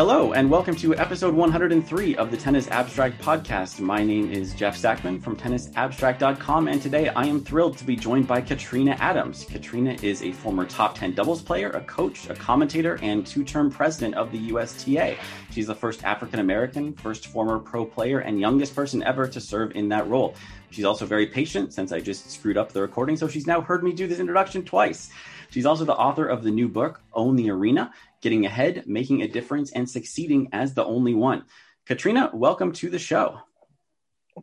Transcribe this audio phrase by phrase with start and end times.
[0.00, 3.80] Hello, and welcome to episode 103 of the Tennis Abstract Podcast.
[3.80, 8.26] My name is Jeff Sackmann from tennisabstract.com, and today I am thrilled to be joined
[8.26, 9.44] by Katrina Adams.
[9.44, 13.70] Katrina is a former top 10 doubles player, a coach, a commentator, and two term
[13.70, 15.18] president of the USTA.
[15.50, 19.72] She's the first African American, first former pro player, and youngest person ever to serve
[19.72, 20.34] in that role.
[20.70, 23.84] She's also very patient since I just screwed up the recording, so she's now heard
[23.84, 25.10] me do this introduction twice.
[25.50, 29.28] She's also the author of the new book, Own the Arena Getting Ahead, Making a
[29.28, 31.44] Difference, and Succeeding as the Only One.
[31.86, 33.38] Katrina, welcome to the show.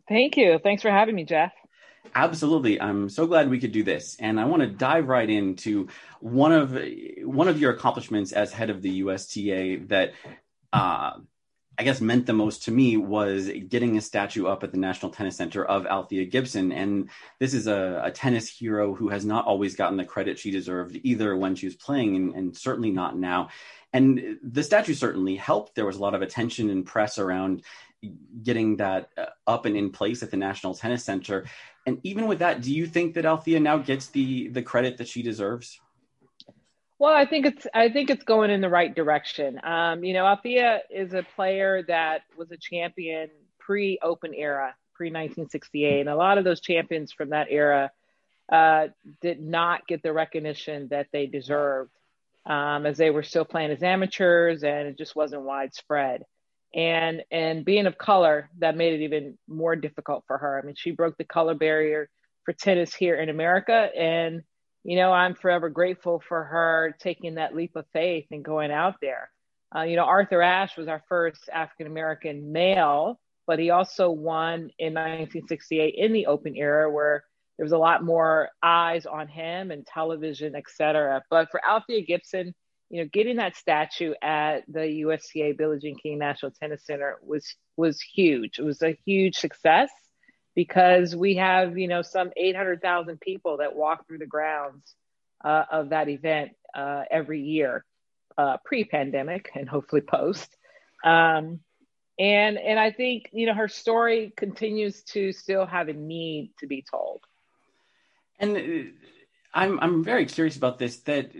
[0.08, 0.58] Thank you.
[0.62, 1.52] Thanks for having me, Jeff.
[2.14, 2.80] Absolutely.
[2.80, 4.16] I'm so glad we could do this.
[4.18, 5.88] And I want to dive right into
[6.20, 6.78] one of
[7.22, 10.12] one of your accomplishments as head of the USTA that
[10.72, 11.12] uh,
[11.78, 15.12] I guess meant the most to me was getting a statue up at the National
[15.12, 16.72] Tennis Center of Althea Gibson.
[16.72, 20.50] And this is a, a tennis hero who has not always gotten the credit she
[20.50, 23.50] deserved, either when she was playing and, and, certainly not now.
[23.92, 25.74] And the statue certainly helped.
[25.74, 27.62] There was a lot of attention and press around
[28.42, 31.46] getting that uh, up and in place at the National Tennis Center.
[31.86, 35.08] And even with that, do you think that Althea now gets the the credit that
[35.08, 35.80] she deserves?
[36.98, 39.60] Well, I think it's I think it's going in the right direction.
[39.64, 46.08] Um, you know, Althea is a player that was a champion pre-Open era, pre-1968, and
[46.08, 47.90] a lot of those champions from that era
[48.50, 48.88] uh,
[49.20, 51.92] did not get the recognition that they deserved,
[52.48, 56.22] um, as they were still playing as amateurs, and it just wasn't widespread.
[56.74, 60.58] And and being of color, that made it even more difficult for her.
[60.58, 62.08] I mean, she broke the color barrier
[62.44, 64.42] for tennis here in America, and
[64.84, 68.96] you know, I'm forever grateful for her taking that leap of faith and going out
[69.02, 69.30] there.
[69.74, 74.70] Uh, you know, Arthur Ashe was our first African American male, but he also won
[74.78, 77.24] in 1968 in the Open era where
[77.58, 81.22] there was a lot more eyes on him and television, et cetera.
[81.28, 82.54] But for Althea Gibson,
[82.88, 87.54] you know, getting that statue at the USTA Billie Jean King National Tennis Center was
[87.76, 88.58] was huge.
[88.58, 89.90] It was a huge success
[90.54, 94.94] because we have, you know, some 800,000 people that walk through the grounds
[95.44, 97.84] uh, of that event uh, every year,
[98.36, 100.56] uh, pre-pandemic and hopefully post.
[101.04, 101.60] Um,
[102.18, 106.66] and and I think you know her story continues to still have a need to
[106.66, 107.20] be told.
[108.38, 108.90] And uh,
[109.54, 110.98] I'm I'm very curious about this.
[111.00, 111.32] That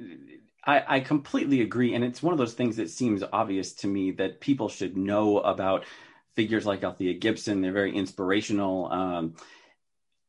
[0.65, 4.13] I, I completely agree, and it's one of those things that seems obvious to me
[4.13, 5.85] that people should know about
[6.35, 7.61] figures like Althea Gibson.
[7.61, 8.93] They're very inspirational.
[8.93, 9.35] Um,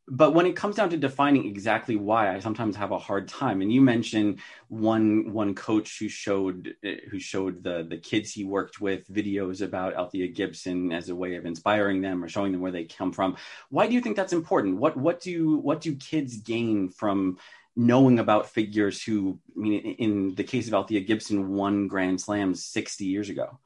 [0.09, 3.61] but when it comes down to defining exactly why, I sometimes have a hard time.
[3.61, 6.75] And you mentioned one one coach who showed
[7.09, 11.35] who showed the the kids he worked with videos about Althea Gibson as a way
[11.35, 13.37] of inspiring them or showing them where they come from.
[13.69, 14.77] Why do you think that's important?
[14.77, 17.37] What what do what do kids gain from
[17.75, 22.65] knowing about figures who, I mean, in the case of Althea Gibson, won Grand Slams
[22.65, 23.59] sixty years ago?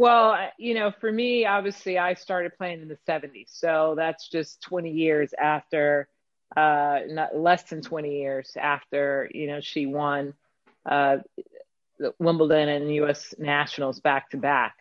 [0.00, 3.48] Well, you know, for me, obviously, I started playing in the 70s.
[3.48, 6.08] So that's just 20 years after,
[6.56, 10.32] uh, not less than 20 years after, you know, she won
[10.86, 11.18] uh,
[12.18, 14.76] Wimbledon and US Nationals back to back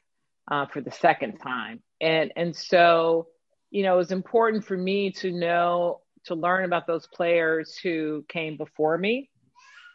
[0.50, 1.82] uh, for the second time.
[2.00, 3.28] And, and so,
[3.72, 8.24] you know, it was important for me to know, to learn about those players who
[8.30, 9.30] came before me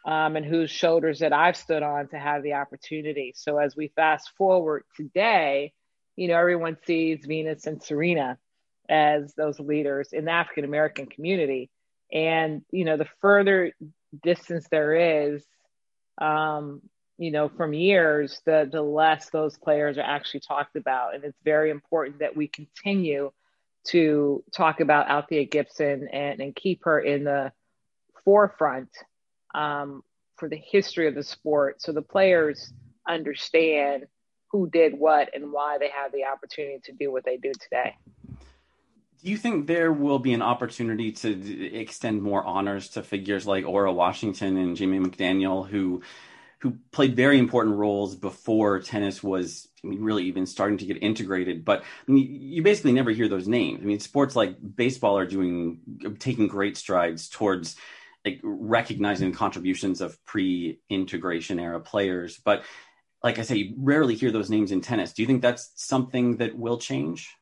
[0.05, 3.33] um, and whose shoulders that I've stood on to have the opportunity.
[3.35, 5.73] So as we fast forward today,
[6.15, 8.37] you know, everyone sees Venus and Serena
[8.87, 11.71] as those leaders in the African American community.
[12.13, 13.73] And, you know, the further
[14.23, 15.43] distance there is,
[16.19, 16.81] um,
[17.17, 21.15] you know, from years, the, the less those players are actually talked about.
[21.15, 23.31] And it's very important that we continue
[23.87, 27.51] to talk about Althea Gibson and, and keep her in the
[28.23, 28.89] forefront
[29.55, 30.03] um,
[30.35, 32.73] for the history of the sport so the players
[33.07, 34.05] understand
[34.51, 37.95] who did what and why they have the opportunity to do what they do today.
[39.23, 43.65] Do you think there will be an opportunity to extend more honors to figures like
[43.65, 46.03] Ora Washington and Jamie McDaniel, who
[46.59, 51.01] who played very important roles before tennis was I mean, really even starting to get
[51.01, 51.65] integrated?
[51.65, 53.81] But I mean, you basically never hear those names.
[53.81, 55.79] I mean, sports like baseball are doing
[56.19, 57.75] taking great strides towards
[58.25, 62.37] like recognizing contributions of pre-integration era players.
[62.43, 62.63] But
[63.23, 65.13] like i say you rarely hear those names in tennis.
[65.13, 67.35] Do you think that's something that will change?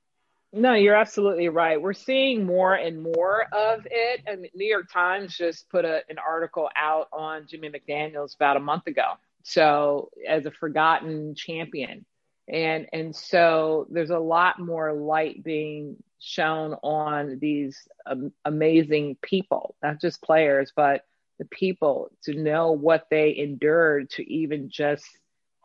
[0.52, 1.82] No you're absolutely right.
[1.82, 4.22] We're seeing more and more of it.
[4.28, 8.62] And new york times just put a, an article out on jimmy mcdaniels about a
[8.62, 9.14] month ago.
[9.44, 12.06] So as a forgotten champion.
[12.48, 19.76] And and so there's a lot more light being shown on these um, amazing people,
[19.84, 21.04] not just players, but
[21.38, 25.06] the people to know what they endured to even just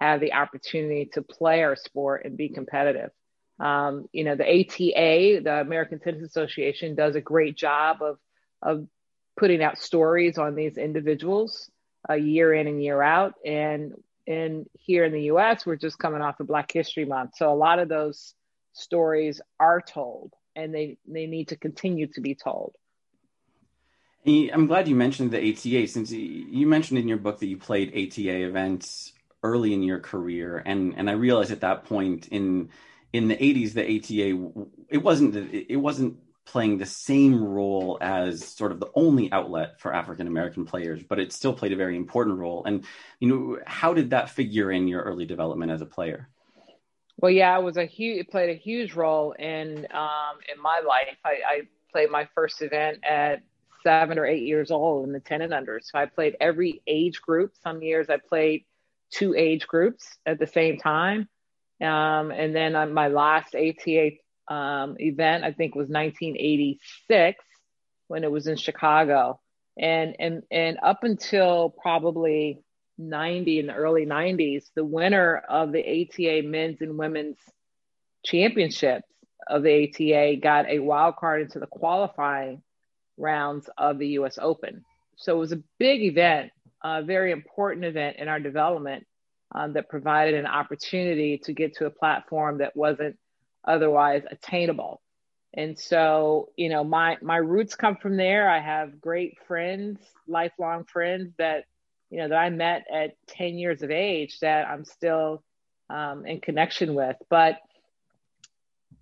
[0.01, 3.11] have the opportunity to play our sport and be competitive.
[3.61, 8.19] Um, you know, the ATA, the American Tennis Association, does a great job of
[8.61, 8.87] of
[9.37, 11.71] putting out stories on these individuals
[12.11, 13.35] uh, year in and year out.
[13.45, 13.95] And
[14.27, 17.55] and here in the U.S., we're just coming off of Black History Month, so a
[17.55, 18.35] lot of those
[18.79, 22.75] stories are told, and they they need to continue to be told.
[24.27, 27.91] I'm glad you mentioned the ATA, since you mentioned in your book that you played
[27.91, 29.13] ATA events
[29.43, 32.71] early in your career, and and I realized at that point in
[33.13, 38.73] in the 80s the ATA it wasn't it wasn't playing the same role as sort
[38.73, 42.39] of the only outlet for African American players, but it still played a very important
[42.39, 42.65] role.
[42.65, 42.85] And
[43.21, 46.29] you know, how did that figure in your early development as a player?
[47.19, 48.21] Well, yeah, it was a huge.
[48.21, 51.19] It played a huge role in um, in my life.
[51.25, 51.61] I, I
[51.91, 53.43] played my first event at
[53.83, 55.81] seven or eight years old in the ten and under.
[55.83, 57.55] So I played every age group.
[57.63, 58.65] Some years I played
[59.11, 61.29] two age groups at the same time.
[61.81, 64.11] Um, and then on my last ATA
[64.49, 67.45] um, event, I think was 1986
[68.09, 69.41] when it was in Chicago.
[69.79, 72.63] And, and, and up until probably
[72.99, 77.37] 90 in the early 90s, the winner of the ATA men's and women's
[78.25, 79.09] championships
[79.47, 82.63] of the ATA got a wild card into the qualifying
[83.17, 84.85] rounds of the US Open.
[85.17, 86.53] So it was a big event,
[86.83, 89.07] a very important event in our development
[89.55, 93.17] um, that provided an opportunity to get to a platform that wasn't
[93.65, 95.01] otherwise attainable.
[95.55, 98.49] And so, you know, my my roots come from there.
[98.49, 101.65] I have great friends, lifelong friends that,
[102.11, 105.43] you know, that I met at 10 years of age that I'm still
[105.91, 107.17] um, in connection with.
[107.29, 107.59] But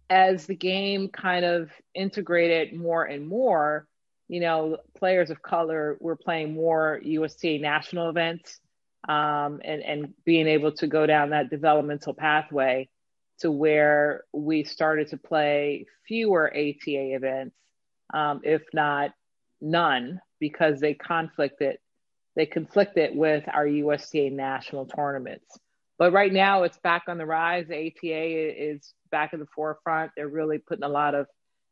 [0.09, 3.87] as the game kind of integrated more and more,
[4.29, 8.61] you know, players of color were playing more USTA national events
[9.09, 12.89] um, and, and being able to go down that developmental pathway
[13.39, 17.55] to where we started to play fewer ATA events,
[18.13, 19.11] um, if not
[19.61, 21.79] none, because they conflicted
[22.37, 25.59] they conflicted with our USTA national tournaments.
[25.99, 27.67] But right now, it's back on the rise.
[27.69, 30.13] The ATA is back in the forefront.
[30.15, 31.27] They're really putting a lot of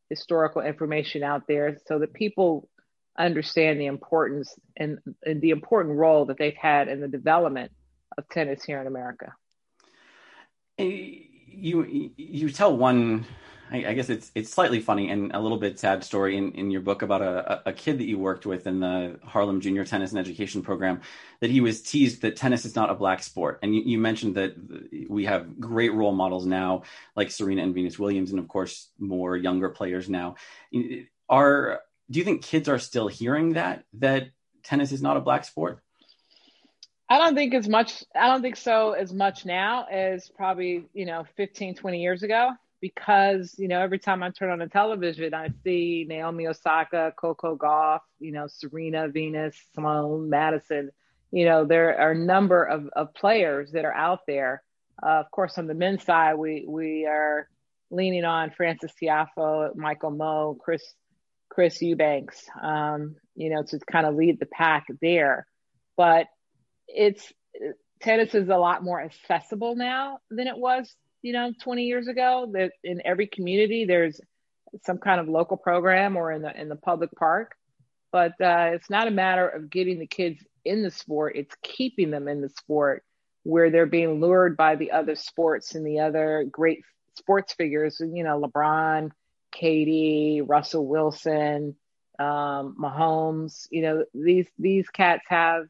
[0.09, 2.69] historical information out there so that people
[3.19, 7.71] understand the importance and, and the important role that they've had in the development
[8.17, 9.33] of tennis here in America.
[10.79, 13.27] You you tell one,
[13.71, 16.81] I, guess it's it's slightly funny and a little bit sad story in, in your
[16.81, 20.21] book about a, a kid that you worked with in the Harlem Junior Tennis and
[20.21, 21.01] Education Program
[21.41, 23.59] that he was teased that tennis is not a black sport.
[23.63, 24.55] And you, you mentioned that
[25.09, 26.83] we have great role models now
[27.17, 30.37] like Serena and Venus Williams, and of course more younger players now.
[31.29, 34.29] Are do you think kids are still hearing that that
[34.63, 35.81] tennis is not a black sport?
[37.09, 41.07] I don't think as much I don't think so as much now as probably, you
[41.07, 42.51] know, 15, 20 years ago
[42.85, 47.57] because, you know, every time I turn on the television, I see Naomi Osaka, Coco
[47.57, 50.91] Gauff, you know, Serena, Venus, Simone, Madison.
[51.31, 54.63] You know, there are a number of, of players that are out there.
[55.03, 57.49] Uh, of course, on the men's side, we we are
[57.91, 60.85] leaning on Frances Tiafoe, Michael Mmoh, Chris
[61.49, 65.47] Chris Eubanks, um, you know, to kind of lead the pack there.
[65.97, 66.27] But
[66.87, 67.33] it's
[68.03, 72.51] tennis is a lot more accessible now than it was, you know, 20 years ago.
[72.53, 74.21] That in every community there's
[74.83, 77.57] some kind of local program or in the in the public park.
[78.13, 82.11] But uh, it's not a matter of getting the kids in the sport; it's keeping
[82.11, 83.03] them in the sport
[83.43, 86.83] where they're being lured by the other sports and the other great
[87.17, 88.01] sports figures.
[88.01, 89.11] You know, LeBron,
[89.55, 91.75] KD Russell Wilson,
[92.19, 93.67] um, Mahomes.
[93.71, 95.65] You know, these these cats have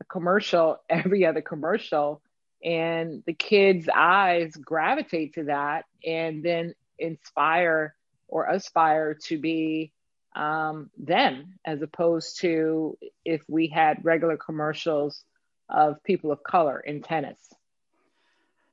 [0.00, 2.22] a commercial every other commercial,
[2.64, 7.94] and the kids' eyes gravitate to that, and then inspire
[8.26, 9.92] or aspire to be
[10.34, 15.22] um, them, as opposed to if we had regular commercials
[15.68, 17.38] of people of color in tennis.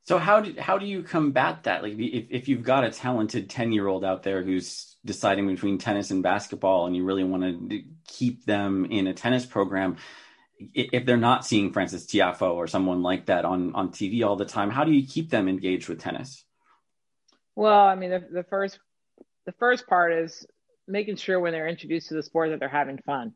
[0.04, 1.84] So how do how do you combat that?
[1.84, 5.78] Like if if you've got a talented ten year old out there who's deciding between
[5.78, 9.98] tennis and basketball, and you really want to keep them in a tennis program,
[10.74, 14.46] if they're not seeing Frances Tiafoe or someone like that on on TV all the
[14.46, 16.44] time, how do you keep them engaged with tennis?
[17.56, 18.80] Well, I mean, the, the first
[19.46, 20.46] the first part is
[20.88, 23.34] making sure when they're introduced to the sport that they're having fun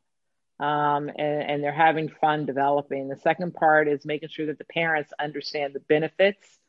[0.59, 3.07] um, and, and they're having fun developing.
[3.07, 6.59] The second part is making sure that the parents understand the benefits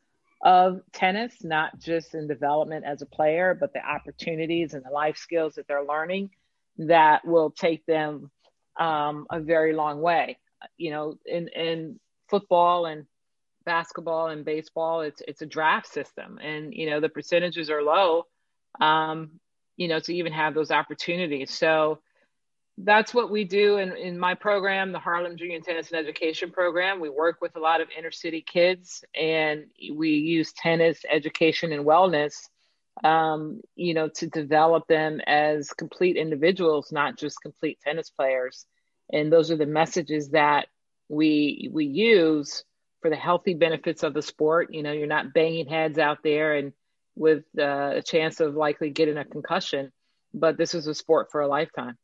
[0.43, 5.17] of tennis, not just in development as a player, but the opportunities and the life
[5.17, 6.31] skills that they're learning
[6.79, 8.31] that will take them
[8.79, 10.39] um, a very long way.
[10.77, 13.07] You know, in, in football and
[13.65, 18.25] basketball and baseball, it's it's a draft system, and you know the percentages are low,
[18.81, 19.33] um,
[19.77, 21.53] you know, to even have those opportunities.
[21.53, 22.01] So
[22.79, 27.01] that's what we do in, in my program, the Harlem Junior Tennis and Education Program.
[27.01, 31.87] We work with a lot of inner city kids, and we use tennis education and
[31.87, 32.49] wellness,
[33.03, 38.67] um, you know, to develop them as complete individuals, not just complete tennis players.
[39.13, 40.67] And those are the messages that
[41.09, 42.65] we we use
[43.01, 44.73] for the healthy benefits of the sport.
[44.73, 46.73] You know, you're not banging heads out there and
[47.15, 49.93] with uh, a chance of likely getting a concussion,
[50.35, 51.97] but this is a sport for a lifetime.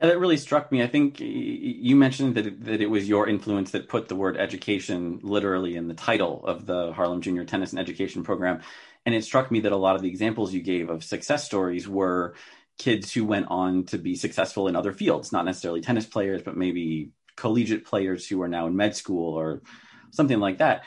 [0.00, 0.82] Yeah, that really struck me.
[0.82, 5.20] I think you mentioned that that it was your influence that put the word education
[5.22, 8.62] literally in the title of the Harlem Junior Tennis and Education Program,
[9.06, 11.88] and it struck me that a lot of the examples you gave of success stories
[11.88, 12.34] were
[12.78, 16.56] kids who went on to be successful in other fields, not necessarily tennis players, but
[16.56, 19.62] maybe collegiate players who are now in med school or
[20.10, 20.84] something like that.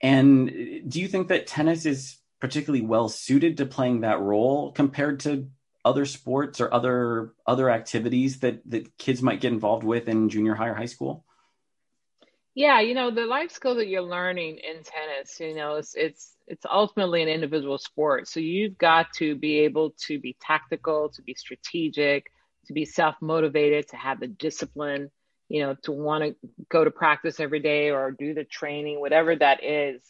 [0.00, 0.48] And
[0.88, 5.48] do you think that tennis is particularly well suited to playing that role compared to
[5.84, 10.54] other sports or other other activities that that kids might get involved with in junior
[10.54, 11.25] high or high school?
[12.56, 16.34] Yeah, you know, the life skills that you're learning in tennis, you know, it's it's
[16.48, 18.28] it's ultimately an individual sport.
[18.28, 22.26] So you've got to be able to be tactical, to be strategic,
[22.66, 25.10] to be self-motivated, to have the discipline,
[25.50, 26.36] you know, to want to
[26.70, 30.02] go to practice every day or do the training, whatever that is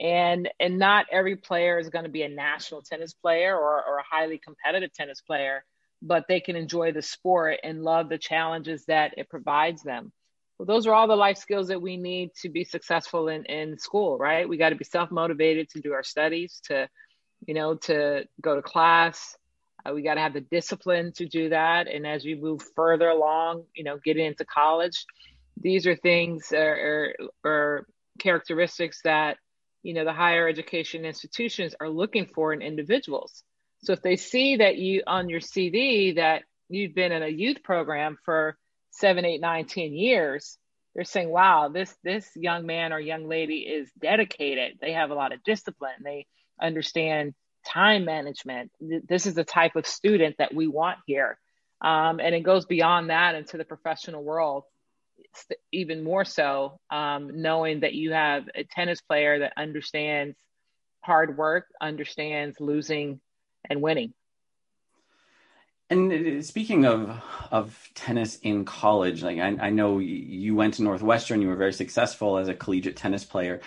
[0.00, 3.98] and and not every player is going to be a national tennis player or, or
[3.98, 5.64] a highly competitive tennis player
[6.02, 10.12] but they can enjoy the sport and love the challenges that it provides them
[10.58, 13.78] well those are all the life skills that we need to be successful in in
[13.78, 14.48] school right?
[14.48, 16.88] We got to be self-motivated to do our studies to
[17.46, 19.36] you know to go to class.
[19.86, 21.88] Uh, we got to have the discipline to do that.
[21.88, 25.04] And as we move further along you know getting into college
[25.60, 27.86] these are things or, or
[28.18, 29.38] characteristics that
[29.82, 33.42] you know the higher education institutions are looking for in individuals.
[33.82, 37.62] So if they see that you on your cv that you've been in a youth
[37.62, 38.56] program for
[38.98, 40.58] seven eight nine ten years
[40.94, 44.78] they're saying wow this this young man or young lady is dedicated.
[44.80, 46.02] They have a lot of discipline.
[46.02, 46.26] They
[46.60, 47.34] understand
[47.66, 48.70] time management.
[48.80, 51.38] This is the type of student that we want here.
[51.80, 54.64] Um, and it goes beyond that into the professional world
[55.72, 60.36] even more so um, knowing that you have a tennis player that understands
[61.02, 63.20] hard work, understands losing
[63.68, 64.14] and winning.
[65.90, 70.82] And uh, speaking of of tennis in college, like I, I know you went to
[70.82, 73.60] Northwestern, you were very successful as a collegiate tennis player,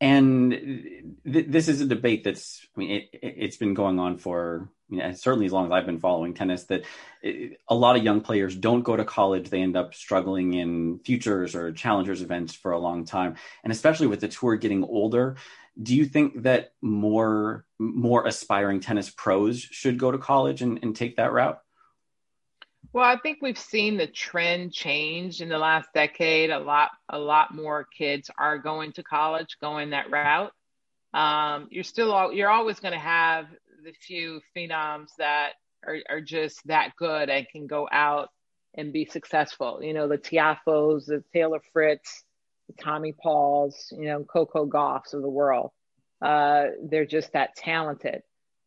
[0.00, 4.70] and th- this is a debate that's I mean it, it's been going on for
[4.88, 6.84] you know, certainly as long as I've been following tennis, that
[7.22, 9.50] it, a lot of young players don't go to college.
[9.50, 13.36] They end up struggling in futures or challengers events for a long time.
[13.64, 15.36] And especially with the tour getting older,
[15.82, 20.96] do you think that more more aspiring tennis pros should go to college and, and
[20.96, 21.60] take that route?
[22.92, 26.50] Well, I think we've seen the trend change in the last decade.
[26.50, 30.52] A lot, a lot more kids are going to college, going that route.
[31.12, 33.46] Um, you're still, you're always going to have
[33.84, 35.52] the few phenoms that
[35.86, 38.30] are, are just that good and can go out
[38.74, 39.80] and be successful.
[39.82, 42.24] You know, the Tiafoes, the Taylor Fritz,
[42.80, 45.70] Tommy Pauls, you know, Coco Gauffs of the world.
[46.20, 48.22] Uh, they're just that talented.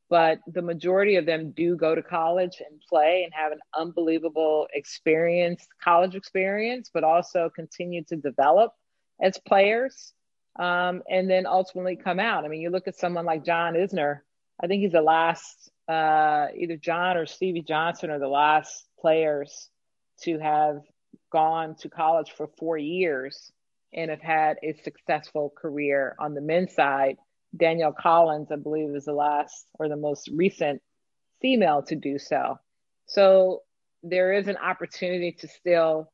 [0.09, 4.67] But the majority of them do go to college and play and have an unbelievable
[4.73, 8.73] experience, college experience, but also continue to develop
[9.21, 10.13] as players
[10.57, 12.43] um, and then ultimately come out.
[12.43, 14.21] I mean, you look at someone like John Isner,
[14.61, 19.69] I think he's the last, uh, either John or Stevie Johnson are the last players
[20.23, 20.81] to have
[21.31, 23.51] gone to college for four years
[23.93, 27.17] and have had a successful career on the men's side.
[27.55, 30.81] Danielle Collins, I believe, is the last or the most recent
[31.41, 32.59] female to do so.
[33.07, 33.63] So
[34.03, 36.11] there is an opportunity to still,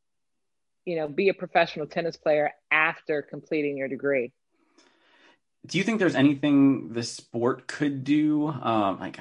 [0.86, 4.32] you know, be a professional tennis player after completing your degree
[5.66, 8.48] do you think there's anything the sport could do?
[8.48, 9.20] Um, like,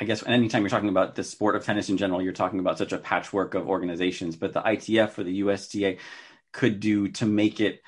[0.00, 2.78] I guess anytime you're talking about the sport of tennis in general, you're talking about
[2.78, 5.96] such a patchwork of organizations, but the ITF or the USTA
[6.52, 7.80] could do to make it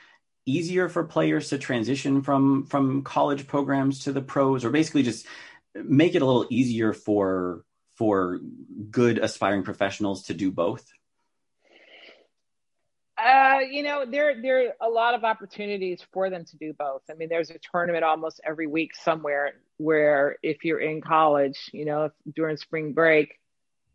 [0.47, 5.27] easier for players to transition from from college programs to the pros, or basically just
[5.75, 7.65] make it a little easier for
[7.97, 8.41] for
[8.91, 10.85] good aspiring professionals to do both.
[13.19, 17.03] Uh, you know, there there are a lot of opportunities for them to do both.
[17.11, 21.85] I mean, there's a tournament almost every week somewhere where if you're in college, you
[21.85, 23.39] know, during spring break,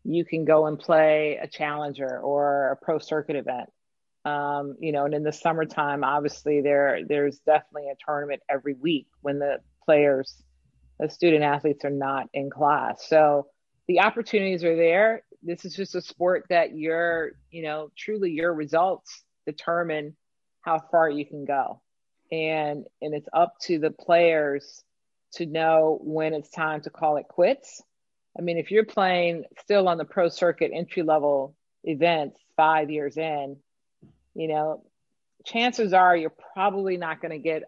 [0.04, 3.68] you can go and play a challenger or a pro circuit event.
[4.26, 9.06] Um, you know, and in the summertime, obviously there there's definitely a tournament every week
[9.20, 10.42] when the players,
[10.98, 13.06] the student athletes are not in class.
[13.08, 13.46] So
[13.86, 15.22] the opportunities are there.
[15.44, 20.16] This is just a sport that your, you know, truly your results determine
[20.62, 21.80] how far you can go.
[22.32, 24.82] And and it's up to the players
[25.34, 27.80] to know when it's time to call it quits.
[28.36, 31.54] I mean, if you're playing still on the pro circuit entry level
[31.84, 33.58] events five years in,
[34.36, 34.84] you know,
[35.44, 37.62] chances are you're probably not going to get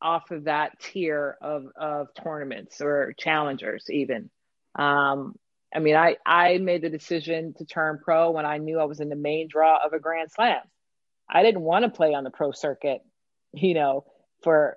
[0.00, 4.30] off of that tier of, of tournaments or challengers even.
[4.74, 5.36] Um,
[5.74, 9.00] I mean, I, I made the decision to turn pro when I knew I was
[9.00, 10.60] in the main draw of a grand slam.
[11.30, 13.00] I didn't want to play on the pro circuit,
[13.52, 14.04] you know,
[14.42, 14.76] for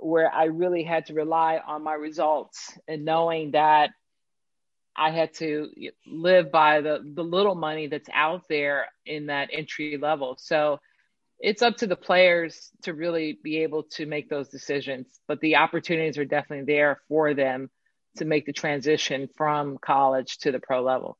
[0.00, 3.90] where I really had to rely on my results and knowing that
[4.96, 5.70] I had to
[6.06, 10.36] live by the the little money that's out there in that entry level.
[10.38, 10.80] So
[11.40, 15.56] it's up to the players to really be able to make those decisions, but the
[15.56, 17.70] opportunities are definitely there for them
[18.16, 21.18] to make the transition from college to the pro level.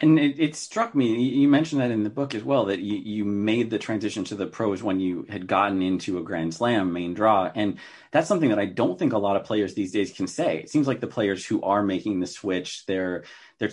[0.00, 2.96] And it, it, struck me, you mentioned that in the book as well, that you,
[2.98, 6.92] you made the transition to the pros when you had gotten into a Grand Slam
[6.92, 7.50] main draw.
[7.52, 7.78] And
[8.12, 10.58] that's something that I don't think a lot of players these days can say.
[10.58, 13.24] It seems like the players who are making the switch, they're
[13.58, 13.72] they're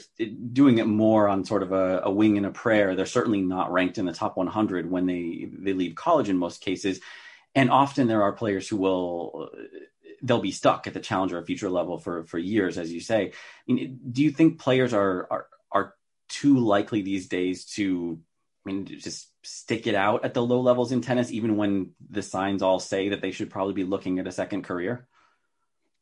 [0.52, 2.96] doing it more on sort of a, a wing and a prayer.
[2.96, 6.60] They're certainly not ranked in the top 100 when they, they leave college in most
[6.60, 7.02] cases.
[7.54, 9.52] And often there are players who will
[10.24, 13.32] they'll be stuck at the challenger or future level for for years, as you say.
[13.70, 15.55] I mean, do you think players are are are
[16.30, 18.20] too likely these days to
[18.66, 22.22] I mean just stick it out at the low levels in tennis, even when the
[22.22, 25.08] signs all say that they should probably be looking at a second career?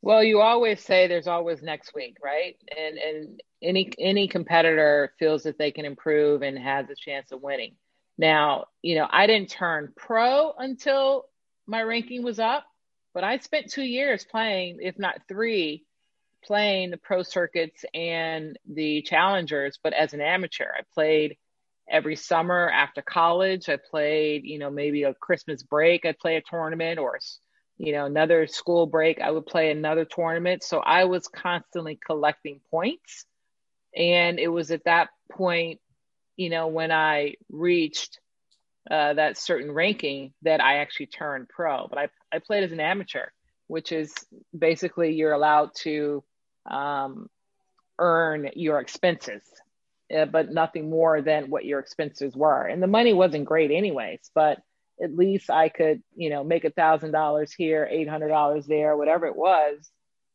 [0.01, 2.56] Well, you always say there's always next week, right?
[2.77, 7.42] And and any any competitor feels that they can improve and has a chance of
[7.42, 7.75] winning.
[8.18, 11.25] Now, you know, I didn't turn pro until
[11.65, 12.65] my ranking was up,
[13.13, 15.86] but I spent two years playing, if not three,
[16.46, 20.68] playing the pro circuits and the challengers, but as an amateur.
[20.77, 21.38] I played
[21.90, 23.70] every summer after college.
[23.70, 27.20] I played, you know, maybe a Christmas break, I'd play a tournament or,
[27.77, 30.64] you know, another school break, I would play another tournament.
[30.64, 33.25] So I was constantly collecting points.
[33.96, 35.79] And it was at that point,
[36.36, 38.20] you know, when I reached
[38.90, 41.88] uh, that certain ranking that I actually turned pro.
[41.88, 43.27] But I, I played as an amateur,
[43.68, 44.14] which is
[44.58, 46.24] basically you're allowed to
[46.65, 47.29] um,
[47.99, 49.43] earn your expenses,
[50.15, 52.65] uh, but nothing more than what your expenses were.
[52.65, 54.59] And the money wasn't great, anyways, but
[55.01, 58.95] at least I could, you know, make a thousand dollars here, eight hundred dollars there,
[58.95, 59.89] whatever it was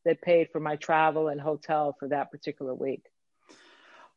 [0.04, 3.04] that paid for my travel and hotel for that particular week.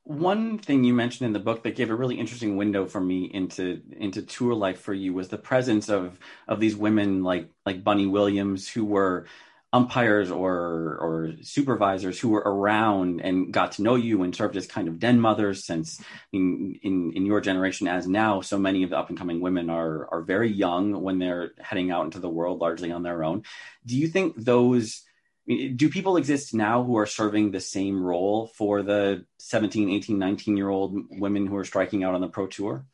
[0.03, 3.25] One thing you mentioned in the book that gave a really interesting window for me
[3.25, 7.83] into into tour life for you was the presence of of these women like like
[7.83, 9.27] Bunny Williams who were
[9.73, 14.67] umpires or or supervisors who were around and got to know you and served as
[14.67, 16.03] kind of den mothers since
[16.33, 19.69] in in, in your generation as now so many of the up and coming women
[19.69, 23.43] are are very young when they're heading out into the world largely on their own.
[23.85, 25.03] Do you think those
[25.47, 30.57] do people exist now who are serving the same role for the 17 18 19
[30.57, 32.85] year old women who are striking out on the pro tour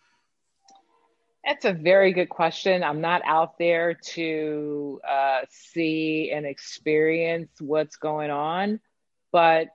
[1.47, 2.83] that's a very good question.
[2.83, 8.81] I'm not out there to uh, see and experience what's going on,
[9.31, 9.67] but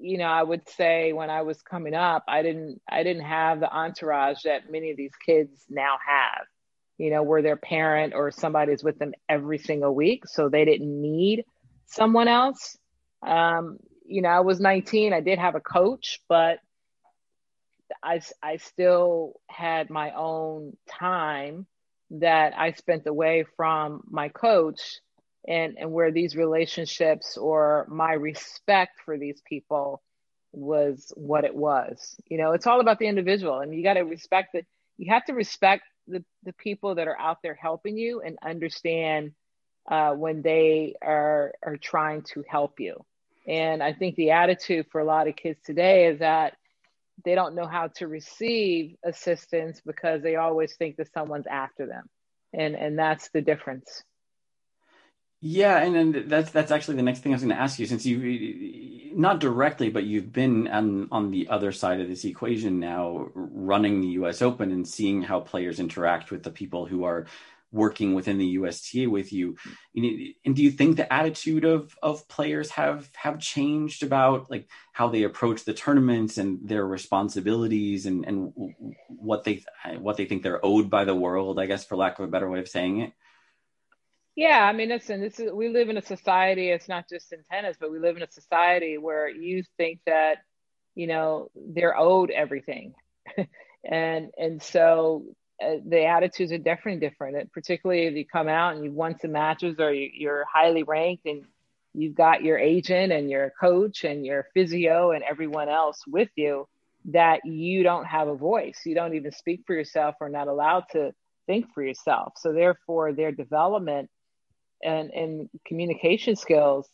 [0.00, 3.58] you know, I would say when I was coming up, I didn't I didn't have
[3.58, 6.46] the entourage that many of these kids now have.
[6.98, 11.00] You know, where their parent or somebody's with them every single week, so they didn't
[11.02, 11.44] need
[11.86, 12.78] someone else.
[13.26, 15.12] Um, you know, I was 19.
[15.12, 16.60] I did have a coach, but
[18.02, 21.66] I, I still had my own time
[22.10, 25.00] that I spent away from my coach
[25.46, 30.02] and, and where these relationships or my respect for these people
[30.52, 32.16] was what it was.
[32.26, 34.64] You know, it's all about the individual and you got to respect that.
[34.96, 39.32] You have to respect the, the people that are out there helping you and understand
[39.90, 43.04] uh, when they are, are trying to help you.
[43.46, 46.57] And I think the attitude for a lot of kids today is that
[47.24, 52.06] they don't know how to receive assistance because they always think that someone's after them.
[52.52, 54.02] And and that's the difference.
[55.40, 57.86] Yeah and, and that's that's actually the next thing i was going to ask you
[57.86, 62.80] since you not directly but you've been on on the other side of this equation
[62.80, 67.26] now running the us open and seeing how players interact with the people who are
[67.70, 69.56] working within the USTA with you.
[69.94, 75.08] And do you think the attitude of of players have have changed about like how
[75.08, 78.52] they approach the tournaments and their responsibilities and and
[79.08, 79.64] what they
[79.98, 81.58] what they think they're owed by the world?
[81.60, 83.12] I guess, for lack of a better way of saying it.
[84.34, 86.70] Yeah, I mean, listen, this is we live in a society.
[86.70, 90.38] It's not just in tennis, but we live in a society where you think that
[90.94, 92.94] you know they're owed everything,
[93.84, 95.24] and and so
[95.62, 97.36] uh, the attitudes are definitely different.
[97.36, 100.82] And particularly if you come out and you've won some matches or you, you're highly
[100.82, 101.44] ranked and
[101.94, 106.68] you've got your agent and your coach and your physio and everyone else with you,
[107.06, 108.82] that you don't have a voice.
[108.84, 111.12] You don't even speak for yourself or not allowed to
[111.46, 112.34] think for yourself.
[112.36, 114.10] So therefore, their development
[114.82, 116.88] and, and communication skills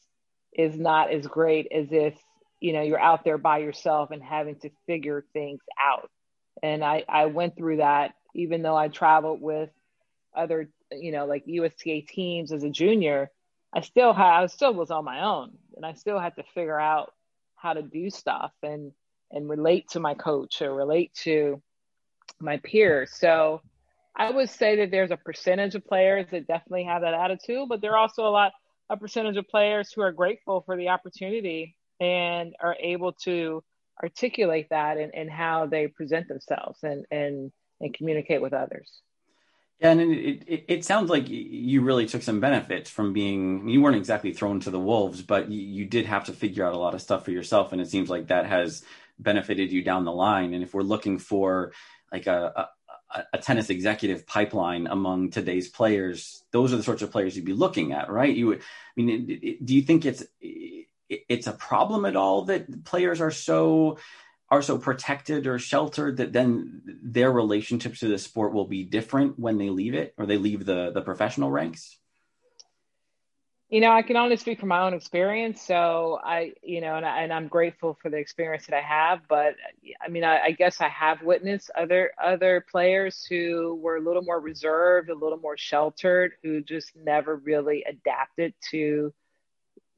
[0.56, 2.14] is not as great as if
[2.60, 6.08] you know you're out there by yourself and having to figure things out.
[6.62, 9.70] And I, I went through that even though I traveled with
[10.36, 13.30] other, you know, like USTA teams as a junior,
[13.72, 16.78] I still had, I still was on my own and I still had to figure
[16.78, 17.12] out
[17.56, 18.92] how to do stuff and,
[19.30, 21.62] and relate to my coach or relate to
[22.40, 23.12] my peers.
[23.14, 23.62] So
[24.16, 27.80] I would say that there's a percentage of players that definitely have that attitude, but
[27.80, 28.52] there are also a lot,
[28.90, 33.62] a percentage of players who are grateful for the opportunity and are able to
[34.02, 38.88] articulate that and, how they present themselves and, and and communicate with others.
[39.80, 43.82] Yeah, and it, it, it, sounds like you really took some benefits from being, you
[43.82, 46.78] weren't exactly thrown to the wolves, but you, you, did have to figure out a
[46.78, 47.72] lot of stuff for yourself.
[47.72, 48.84] And it seems like that has
[49.18, 50.54] benefited you down the line.
[50.54, 51.72] And if we're looking for
[52.12, 52.68] like a,
[53.14, 57.44] a, a tennis executive pipeline among today's players, those are the sorts of players you'd
[57.44, 58.34] be looking at, right?
[58.34, 58.58] You, I
[58.96, 60.24] mean, it, do you think it's,
[61.08, 63.98] it's a problem at all that players are so
[64.54, 69.36] are so protected or sheltered that then their relationships to the sport will be different
[69.36, 71.98] when they leave it or they leave the the professional ranks?
[73.68, 75.60] You know i can only speak from my own experience.
[75.60, 79.22] So i you know and, I, and i'm grateful for the experience that i have
[79.28, 79.56] but
[80.00, 84.22] i mean I, I guess i have witnessed other other players who were a little
[84.22, 89.12] more reserved a little more sheltered who just never really adapted to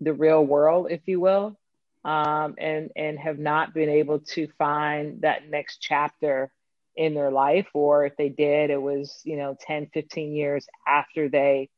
[0.00, 1.58] the real world if you will
[2.06, 6.52] um, and and have not been able to find that next chapter
[6.96, 11.28] in their life or if they did it was you know 10 15 years after
[11.28, 11.68] they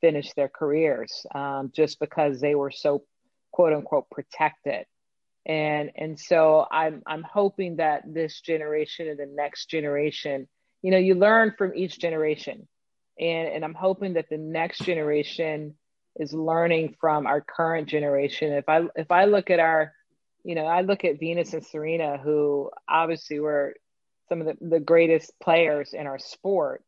[0.00, 3.02] finished their careers um, just because they were so
[3.50, 4.84] quote unquote protected.
[5.46, 10.46] And and so i'm i'm hoping that this generation and the next generation
[10.82, 12.68] you know you learn from each generation.
[13.18, 15.74] And and i'm hoping that the next generation
[16.18, 18.52] is learning from our current generation.
[18.52, 19.92] If I if I look at our,
[20.44, 23.74] you know, I look at Venus and Serena, who obviously were
[24.28, 26.82] some of the, the greatest players in our sport.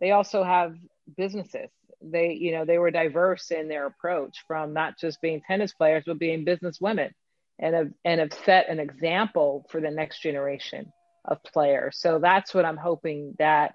[0.00, 0.76] They also have
[1.16, 1.70] businesses.
[2.02, 6.04] They, you know, they were diverse in their approach from not just being tennis players,
[6.06, 7.14] but being business women
[7.58, 10.92] and have and have set an example for the next generation
[11.24, 11.98] of players.
[11.98, 13.74] So that's what I'm hoping that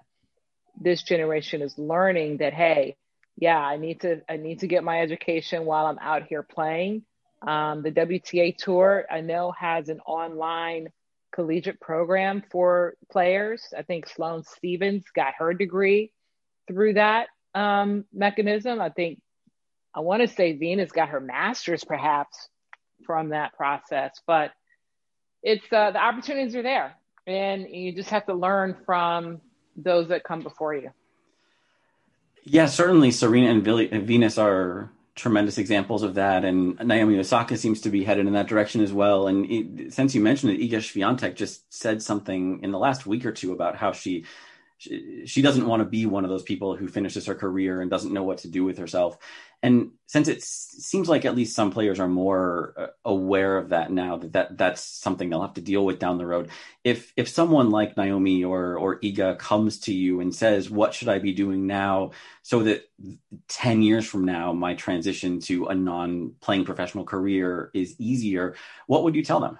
[0.80, 2.96] this generation is learning that hey,
[3.36, 7.04] yeah, I need to I need to get my education while I'm out here playing.
[7.46, 10.88] Um, the WTA Tour I know has an online
[11.34, 13.72] collegiate program for players.
[13.76, 16.12] I think Sloane Stevens got her degree
[16.68, 18.80] through that um, mechanism.
[18.80, 19.20] I think
[19.94, 22.48] I want to say Venus got her master's perhaps
[23.04, 24.52] from that process, but
[25.42, 26.94] it's uh, the opportunities are there,
[27.26, 29.40] and you just have to learn from
[29.76, 30.90] those that come before you.
[32.44, 33.62] Yeah, certainly Serena and
[34.06, 38.48] Venus are tremendous examples of that, and Naomi Osaka seems to be headed in that
[38.48, 39.28] direction as well.
[39.28, 43.24] And it, since you mentioned it, Iga Swiatek just said something in the last week
[43.26, 44.24] or two about how she
[45.24, 48.12] she, doesn't want to be one of those people who finishes her career and doesn't
[48.12, 49.16] know what to do with herself.
[49.62, 53.92] And since it seems like at least some players are more uh, aware of that
[53.92, 56.50] now, that, that that's something they'll have to deal with down the road.
[56.82, 61.08] If if someone like Naomi or or Iga comes to you and says, "What should
[61.08, 62.10] I be doing now
[62.42, 62.90] so that
[63.48, 68.56] ten years from now my transition to a non-playing professional career is easier?"
[68.88, 69.58] What would you tell them?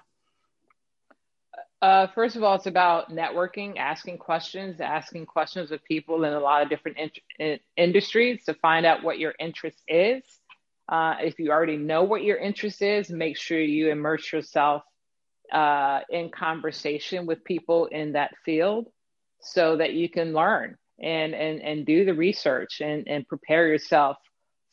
[1.83, 6.39] Uh, first of all, it's about networking, asking questions, asking questions of people in a
[6.39, 7.11] lot of different in-
[7.45, 10.23] in industries to find out what your interest is.
[10.87, 14.83] Uh, if you already know what your interest is, make sure you immerse yourself
[15.51, 18.87] uh, in conversation with people in that field
[19.41, 24.15] so that you can learn and, and, and do the research and, and prepare yourself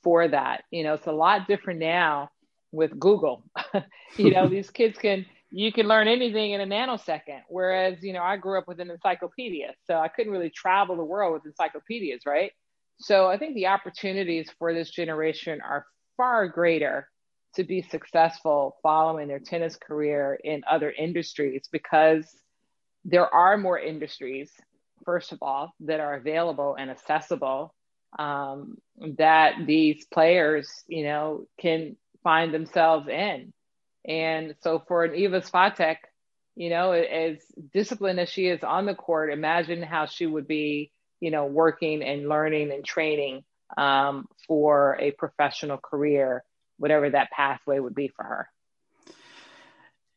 [0.04, 0.62] for that.
[0.70, 2.30] You know, it's a lot different now
[2.70, 3.42] with Google.
[4.16, 7.42] you know, these kids can you can learn anything in a nanosecond.
[7.48, 11.04] Whereas, you know, I grew up with an encyclopedia, so I couldn't really travel the
[11.04, 12.52] world with encyclopedias, right?
[12.98, 15.86] So I think the opportunities for this generation are
[16.16, 17.08] far greater
[17.54, 22.26] to be successful following their tennis career in other industries because
[23.04, 24.52] there are more industries,
[25.04, 27.74] first of all, that are available and accessible
[28.18, 28.76] um,
[29.18, 33.52] that these players, you know, can find themselves in.
[34.06, 35.96] And so for an Iga Swiatek,
[36.56, 37.38] you know, as
[37.72, 42.02] disciplined as she is on the court, imagine how she would be, you know, working
[42.02, 43.44] and learning and training
[43.76, 46.44] um, for a professional career,
[46.78, 48.48] whatever that pathway would be for her.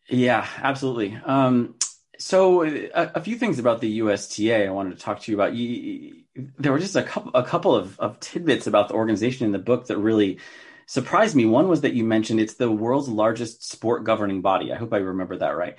[0.10, 1.18] Yeah, absolutely.
[1.24, 1.76] Um,
[2.18, 5.56] so a, a, few things about the USTA I wanted to talk to you about.
[5.56, 6.24] You,
[6.58, 9.60] there were just a couple a couple of, of tidbits about the organization in the
[9.60, 10.40] book that really
[10.86, 11.46] surprised me.
[11.46, 14.72] One was that you mentioned it's the world's largest sport governing body.
[14.72, 15.76] I hope I remember that right.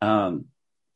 [0.00, 0.46] Um,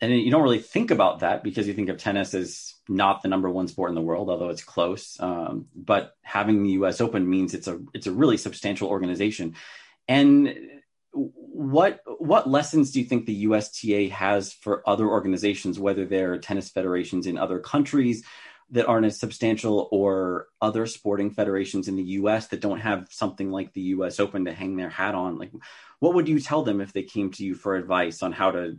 [0.01, 3.29] and you don't really think about that because you think of tennis as not the
[3.29, 5.17] number one sport in the world, although it's close.
[5.21, 7.01] Um, but having the U.S.
[7.01, 9.55] Open means it's a it's a really substantial organization.
[10.09, 10.57] And
[11.13, 16.71] what what lessons do you think the USTA has for other organizations, whether they're tennis
[16.71, 18.25] federations in other countries
[18.73, 22.49] that aren't as substantial, or other sporting federations in the U.S.
[22.49, 24.21] that don't have something like the U.S.
[24.21, 25.39] Open to hang their hat on?
[25.39, 25.53] Like,
[26.01, 28.79] what would you tell them if they came to you for advice on how to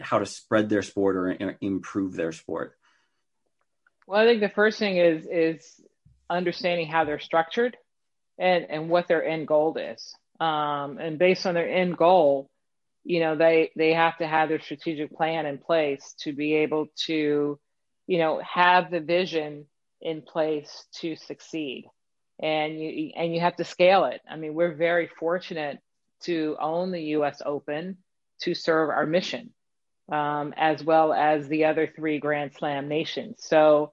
[0.00, 2.76] how to spread their sport or improve their sport?
[4.06, 5.80] Well, I think the first thing is is
[6.28, 7.76] understanding how they're structured
[8.38, 12.50] and and what their end goal is um, and based on their end goal,
[13.04, 16.88] you know, they they have to have their strategic plan in place to be able
[17.06, 17.60] to,
[18.06, 19.66] you know, have the vision
[20.00, 21.86] in place to succeed.
[22.40, 24.20] And you and you have to scale it.
[24.28, 25.78] I mean, we're very fortunate
[26.24, 27.40] to own the U.S.
[27.44, 27.98] Open
[28.40, 29.50] to serve our mission,
[30.10, 33.36] um, as well as the other three Grand Slam nations.
[33.40, 33.92] So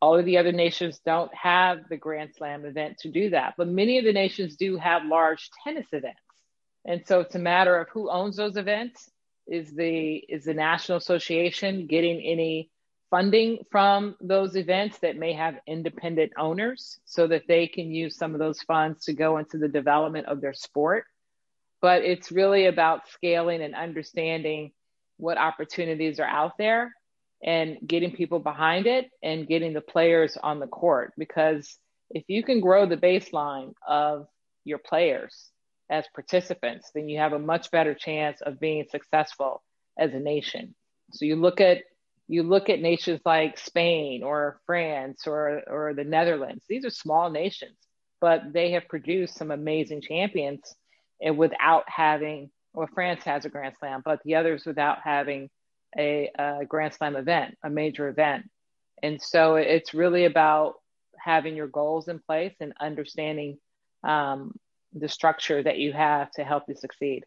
[0.00, 3.68] all of the other nations don't have the Grand Slam event to do that, but
[3.68, 6.18] many of the nations do have large tennis events.
[6.84, 9.08] And so it's a matter of who owns those events.
[9.46, 12.70] Is the is the National Association getting any
[13.12, 18.32] funding from those events that may have independent owners so that they can use some
[18.32, 21.04] of those funds to go into the development of their sport?
[21.82, 24.72] But it's really about scaling and understanding
[25.18, 26.94] what opportunities are out there
[27.44, 31.12] and getting people behind it and getting the players on the court.
[31.18, 34.26] Because if you can grow the baseline of
[34.64, 35.50] your players
[35.90, 39.62] as participants, then you have a much better chance of being successful
[39.98, 40.74] as a nation.
[41.10, 41.82] So you look at
[42.32, 46.64] you look at nations like Spain or France or or the Netherlands.
[46.68, 47.76] These are small nations,
[48.20, 50.74] but they have produced some amazing champions
[51.20, 55.50] and without having well France has a grand slam, but the others without having
[55.98, 58.48] a, a Grand Slam event, a major event.
[59.02, 60.74] And so it's really about
[61.18, 63.58] having your goals in place and understanding
[64.04, 64.54] um,
[64.94, 67.24] the structure that you have to help you succeed.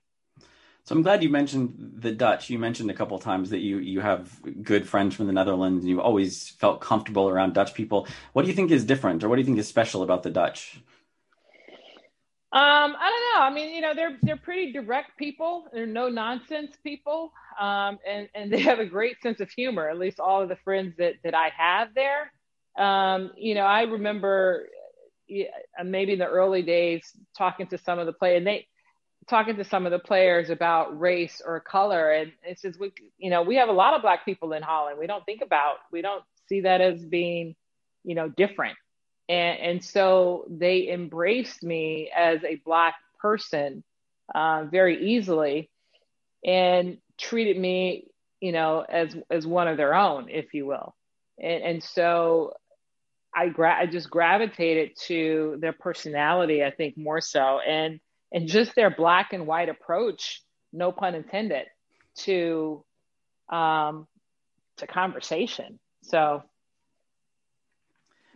[0.85, 2.51] So I'm glad you mentioned the Dutch.
[2.51, 5.83] You mentioned a couple of times that you you have good friends from the Netherlands
[5.83, 8.07] and you've always felt comfortable around Dutch people.
[8.33, 10.29] What do you think is different or what do you think is special about the
[10.29, 10.79] Dutch?
[12.51, 13.45] Um, I don't know.
[13.47, 15.65] I mean, you know, they're they're pretty direct people.
[15.73, 19.89] They're no nonsense people, um, and and they have a great sense of humor.
[19.89, 22.31] At least all of the friends that that I have there.
[22.77, 24.67] Um, you know, I remember
[25.83, 28.67] maybe in the early days talking to some of the players, and they
[29.29, 33.29] talking to some of the players about race or color, and it says we, you
[33.29, 34.97] know, we have a lot of black people in Holland.
[34.99, 37.55] We don't think about, we don't see that as being,
[38.03, 38.77] you know, different.
[39.27, 43.83] And, and so they embraced me as a black person
[44.33, 45.69] uh, very easily
[46.45, 48.07] and treated me
[48.41, 50.95] you know as as one of their own if you will.
[51.39, 52.53] And, and so
[53.35, 57.59] I, gra- I just gravitated to their personality i think more so.
[57.59, 57.99] And
[58.35, 61.65] and just their black and white approach no pun intended
[62.15, 62.83] to
[63.49, 64.07] um
[64.77, 66.43] to conversation so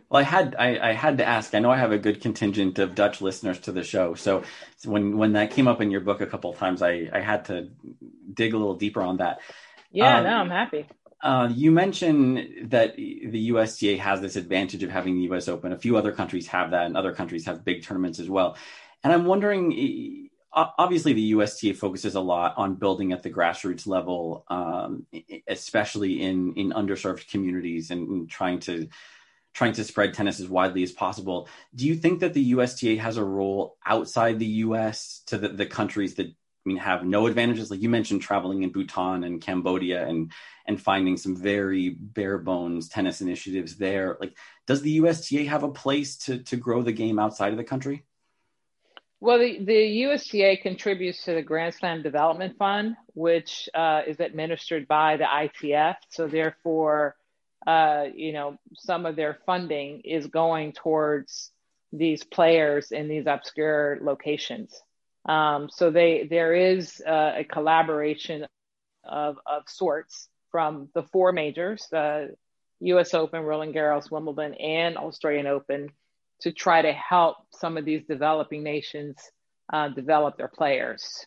[0.08, 1.54] well, I had I, I, had to ask.
[1.54, 4.42] I know I have a good contingent of Dutch listeners to the show, so,
[4.84, 7.44] when when that came up in your book a couple of times, I I had
[7.44, 7.68] to
[8.34, 9.38] dig a little deeper on that.
[9.92, 10.86] Yeah, um, no, I'm happy.
[11.22, 15.46] Uh, you mentioned that the USTA has this advantage of having the U.S.
[15.46, 15.72] Open.
[15.72, 18.56] A few other countries have that, and other countries have big tournaments as well.
[19.02, 24.44] And I'm wondering, obviously, the USTA focuses a lot on building at the grassroots level,
[24.48, 25.06] um,
[25.48, 28.88] especially in in underserved communities, and, trying to
[29.52, 31.48] trying to spread tennis as widely as possible.
[31.74, 35.66] Do you think that the USTA has a role outside the US to the, the
[35.66, 37.70] countries that I mean, have no advantages.
[37.70, 40.30] Like you mentioned, traveling in Bhutan and Cambodia and
[40.66, 44.18] and finding some very bare bones tennis initiatives there.
[44.20, 44.36] Like,
[44.66, 48.04] does the USTA have a place to to grow the game outside of the country?
[49.22, 54.88] Well, the, the USTA contributes to the Grand Slam Development Fund, which uh, is administered
[54.88, 55.96] by the ITF.
[56.08, 57.16] So, therefore,
[57.66, 61.50] uh, you know, some of their funding is going towards
[61.92, 64.80] these players in these obscure locations.
[65.26, 68.46] Um, so they there is uh, a collaboration
[69.04, 72.34] of, of sorts from the four majors, the
[72.80, 73.12] U.S.
[73.12, 75.90] Open, Roland Garros, Wimbledon, and Australian Open,
[76.40, 79.16] to try to help some of these developing nations
[79.72, 81.26] uh, develop their players.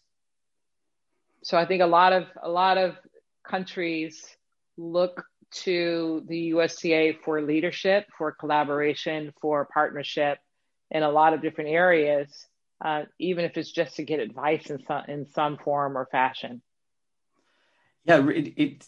[1.44, 2.96] So I think a lot of a lot of
[3.48, 4.26] countries
[4.78, 10.40] look to the USTA for leadership, for collaboration, for partnership
[10.90, 12.48] in a lot of different areas,
[12.84, 16.62] uh, even if it's just to get advice in some in some form or fashion.
[18.06, 18.88] Yeah, it it,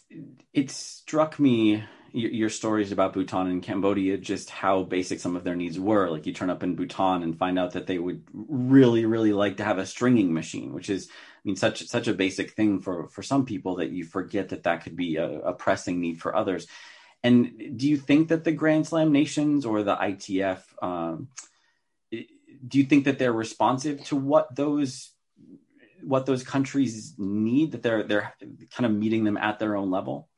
[0.52, 1.84] it struck me
[2.16, 6.08] your, stories about Bhutan and Cambodia, just how basic some of their needs were.
[6.08, 9.58] Like you turn up in Bhutan and find out that they would really, really like
[9.58, 13.08] to have a stringing machine, which is, I mean, such such a basic thing for
[13.08, 16.34] for some people that you forget that that could be a, a pressing need for
[16.34, 16.66] others.
[17.22, 21.28] And do you think that the Grand Slam nations or the ITF, um,
[22.10, 25.12] do you think that they're responsive to what those
[26.02, 27.72] what those countries need?
[27.72, 28.34] That they're they're
[28.74, 30.28] kind of meeting them at their own level?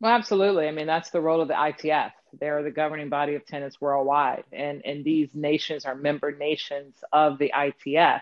[0.00, 0.68] Well, absolutely.
[0.68, 2.12] I mean, that's the role of the ITF.
[2.38, 7.38] They're the governing body of tennis worldwide, and and these nations are member nations of
[7.38, 8.20] the ITF,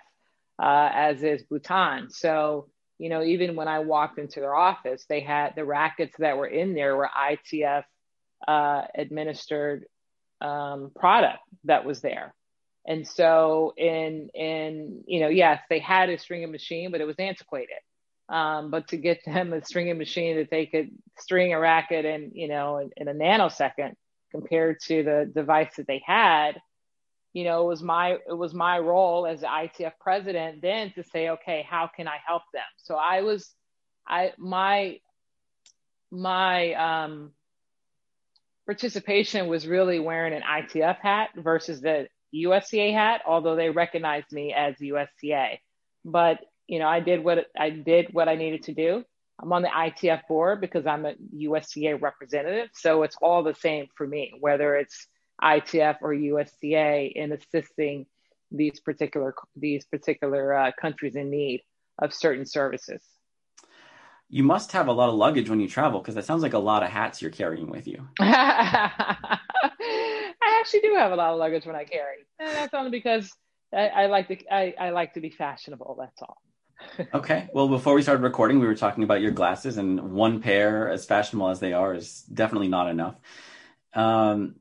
[0.59, 2.11] uh, as is Bhutan.
[2.11, 6.39] So you know, even when I walked into their office, they had the rackets that
[6.39, 7.85] were in there were ITF
[8.49, 9.87] uh, administered
[10.41, 12.35] um, product that was there.
[12.87, 17.17] And so in in you know, yes, they had a stringing machine, but it was
[17.19, 17.77] antiquated.
[18.29, 22.33] Um, but to get them a stringing machine that they could string a racket in,
[22.35, 23.95] you know, in, in, a nanosecond
[24.33, 26.61] compared to the device that they had,
[27.33, 31.05] you know, it was my it was my role as the ITF president then to
[31.05, 32.65] say, okay, how can I help them?
[32.79, 33.49] So I was,
[34.09, 34.99] I my
[36.11, 37.33] my um,
[38.65, 44.53] participation was really wearing an ITF hat versus the USTA hat, although they recognized me
[44.53, 45.59] as USTA.
[46.05, 49.05] But you know, I did what I did what I needed to do.
[49.40, 53.87] I'm on the ITF board because I'm a USTA representative, so it's all the same
[53.94, 55.07] for me, whether it's
[55.42, 58.07] ITF or USTA in assisting
[58.50, 61.62] these particular these particular uh, countries in need
[62.00, 63.02] of certain services.
[64.29, 66.59] You must have a lot of luggage when you travel because that sounds like a
[66.59, 68.09] lot of hats you're carrying with you.
[68.20, 69.38] I
[70.61, 73.31] actually do have a lot of luggage when I carry, and that's only because
[73.72, 75.96] I, I like to I, I like to be fashionable.
[76.00, 76.38] That's all
[77.15, 77.49] okay.
[77.53, 81.07] Well, before we started recording, we were talking about your glasses, and one pair, as
[81.07, 83.17] fashionable as they are, is definitely not enough.
[83.96, 84.56] Um,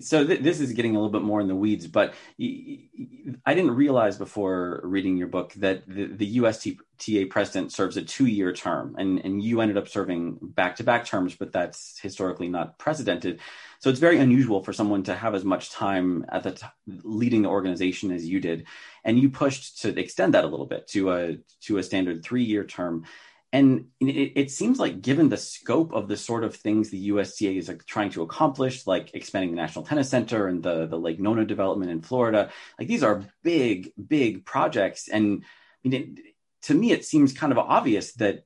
[0.00, 3.70] so th- this is getting a little bit more in the weeds, but I didn't
[3.70, 9.18] realize before reading your book that the, the USTA president serves a two-year term, and,
[9.20, 13.40] and you ended up serving back-to-back terms, but that's historically not precedented.
[13.78, 17.42] So it's very unusual for someone to have as much time at the t- leading
[17.42, 18.66] the organization as you did,
[19.02, 22.64] and you pushed to extend that a little bit to a to a standard three-year
[22.64, 23.06] term
[23.52, 27.58] and it, it, seems like given the scope of the sort of things the USTA
[27.58, 31.20] is like trying to accomplish, like expanding the National Tennis Center and the the Lake
[31.20, 35.08] Nona development in Florida, like these are big, big projects.
[35.08, 35.44] And
[35.84, 38.44] I mean, it, to me, it seems kind of obvious that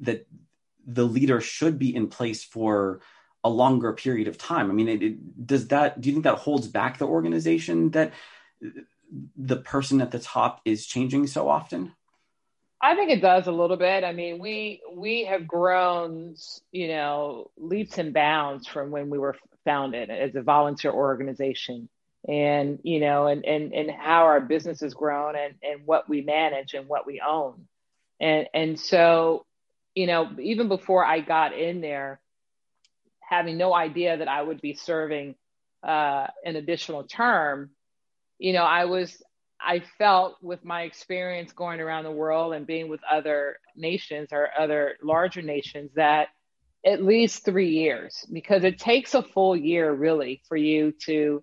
[0.00, 0.26] that
[0.86, 3.00] the leader should be in place for
[3.42, 4.70] a longer period of time.
[4.70, 6.02] I mean, it, does that?
[6.02, 8.12] Do you think that holds back the organization that
[9.36, 11.94] the person at the top is changing so often?
[12.84, 14.04] I think it does a little bit.
[14.04, 16.36] I mean, we we have grown,
[16.70, 21.88] you know, leaps and bounds from when we were founded as a volunteer organization,
[22.28, 26.20] and you know, and and and how our business has grown, and and what we
[26.20, 27.66] manage and what we own,
[28.20, 29.46] and and so,
[29.94, 32.20] you know, even before I got in there,
[33.20, 35.36] having no idea that I would be serving
[35.82, 37.70] uh, an additional term,
[38.38, 39.22] you know, I was
[39.64, 44.48] I felt with my experience going around the world and being with other nations or
[44.58, 46.28] other larger nations that
[46.84, 51.42] at least three years because it takes a full year really for you to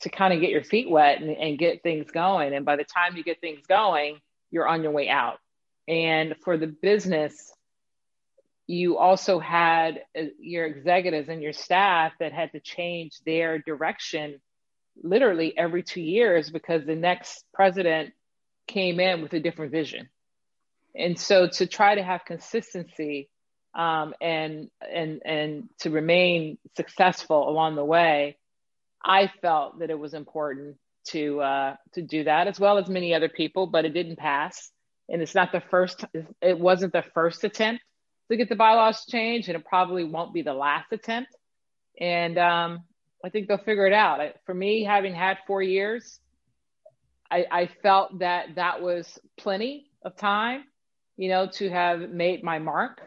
[0.00, 2.54] to kind of get your feet wet and, and get things going.
[2.54, 4.18] And by the time you get things going
[4.50, 5.38] you're on your way out.
[5.88, 7.52] And for the business
[8.66, 14.40] you also had uh, your executives and your staff that had to change their direction
[15.02, 18.12] literally every two years because the next president
[18.66, 20.08] came in with a different vision.
[20.94, 23.28] And so to try to have consistency
[23.74, 28.36] um, and and and to remain successful along the way,
[29.02, 30.76] I felt that it was important
[31.08, 34.70] to uh, to do that as well as many other people, but it didn't pass.
[35.08, 36.04] And it's not the first.
[36.40, 37.82] It wasn't the first attempt
[38.30, 41.34] to get the bylaws changed, and it probably won't be the last attempt.
[41.98, 42.84] And um,
[43.24, 44.20] I think they'll figure it out.
[44.46, 46.18] For me, having had four years,
[47.30, 50.64] I, I felt that that was plenty of time,
[51.16, 53.00] you know, to have made my mark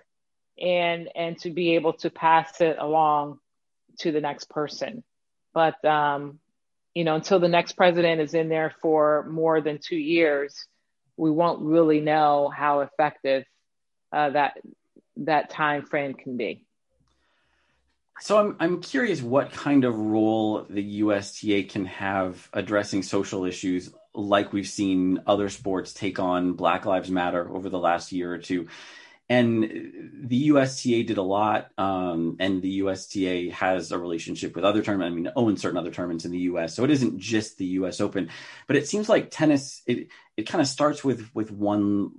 [0.57, 3.39] and and to be able to pass it along
[3.99, 5.03] to the next person.
[5.53, 6.39] But um,
[6.93, 10.66] you know, until the next president is in there for more than two years,
[11.18, 13.43] we won't really know how effective
[14.11, 14.57] uh, that
[15.18, 16.64] that time frame can be.
[18.22, 23.93] So I'm I'm curious what kind of role the USTA can have addressing social issues
[24.13, 28.38] like we've seen other sports take on Black Lives Matter over the last year or
[28.38, 28.68] two.
[29.28, 29.63] And
[30.24, 35.11] the USTA did a lot, um, and the USTA has a relationship with other tournaments.
[35.11, 36.76] I mean, owns certain other tournaments in the U.S.
[36.76, 37.99] So it isn't just the U.S.
[37.99, 38.30] Open,
[38.68, 42.11] but it seems like tennis it it kind of starts with with one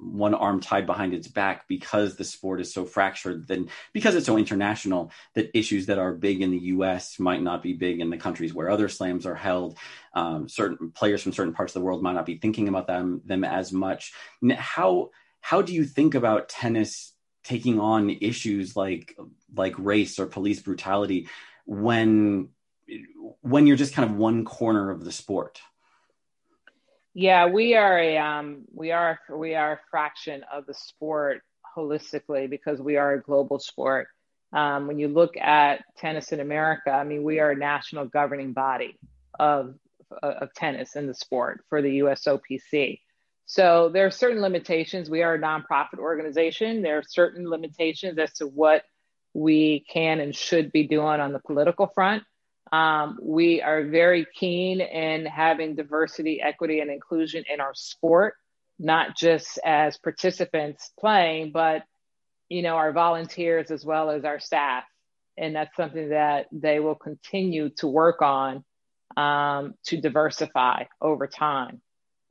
[0.00, 3.46] one arm tied behind its back because the sport is so fractured.
[3.46, 7.18] Then because it's so international, that issues that are big in the U.S.
[7.18, 9.78] might not be big in the countries where other slams are held.
[10.14, 13.22] Um, certain players from certain parts of the world might not be thinking about them
[13.24, 14.12] them as much.
[14.56, 17.12] How how do you think about tennis
[17.44, 19.16] taking on issues like
[19.54, 21.28] like race or police brutality
[21.66, 22.48] when
[23.42, 25.60] when you're just kind of one corner of the sport?
[27.14, 31.42] Yeah, we are a um, we are we are a fraction of the sport
[31.76, 34.08] holistically because we are a global sport.
[34.52, 38.52] Um, when you look at tennis in America, I mean, we are a national governing
[38.52, 38.96] body
[39.38, 39.74] of
[40.22, 43.00] of tennis in the sport for the USOPC.
[43.46, 45.10] So there are certain limitations.
[45.10, 46.82] We are a nonprofit organization.
[46.82, 48.84] There are certain limitations as to what
[49.34, 52.22] we can and should be doing on the political front.
[52.72, 58.34] Um, we are very keen in having diversity, equity, and inclusion in our sport,
[58.78, 61.82] not just as participants playing, but
[62.48, 64.84] you know our volunteers as well as our staff.
[65.36, 68.64] And that's something that they will continue to work on
[69.16, 71.80] um, to diversify over time.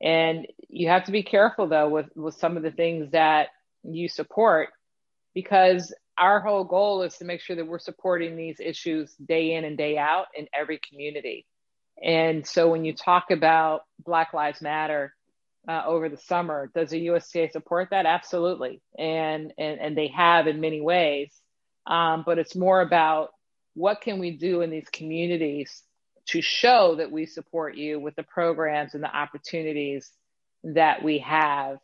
[0.00, 3.48] And you have to be careful though with, with some of the things that
[3.82, 4.70] you support
[5.34, 9.64] because our whole goal is to make sure that we're supporting these issues day in
[9.64, 11.46] and day out in every community.
[12.02, 15.14] And so when you talk about Black Lives Matter
[15.66, 18.04] uh, over the summer, does the USTA support that?
[18.04, 18.82] Absolutely.
[18.98, 21.32] And, and, and they have in many ways.
[21.86, 23.30] Um, but it's more about
[23.74, 25.82] what can we do in these communities
[26.26, 30.10] to show that we support you with the programs and the opportunities
[30.64, 31.78] that we have,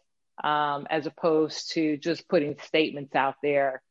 [0.44, 3.82] um, as opposed to just putting statements out there